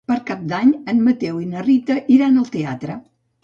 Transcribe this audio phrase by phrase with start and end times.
[0.09, 3.01] Per Cap d'Any en Mateu i na Rita iran al teatre.